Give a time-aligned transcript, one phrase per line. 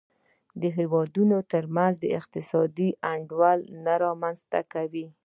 [0.61, 5.07] د هېوادونو ترمنځ اقتصادي انډول نه رامنځته کوي.